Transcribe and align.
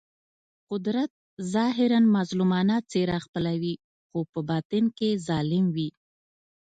قدرت 0.71 1.11
ظاهراً 1.55 1.99
مظلومانه 2.15 2.77
څېره 2.91 3.17
خپلوي 3.25 3.73
خو 4.07 4.19
په 4.31 4.39
باطن 4.49 4.83
کې 4.97 5.09
ظالم 5.27 5.65
وي. 5.75 5.89